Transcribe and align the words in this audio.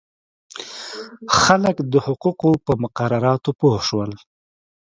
خلک 1.39 1.77
د 1.91 1.93
حقوقو 2.05 2.51
په 2.65 2.71
مقرراتو 2.83 3.49
پوه 3.59 3.79
شول. 3.87 4.11